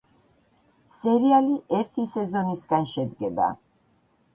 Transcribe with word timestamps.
სერიალი 1.01 1.59
ერთი 1.83 2.09
სეზონისგან 2.17 2.93
შედგება. 2.97 3.57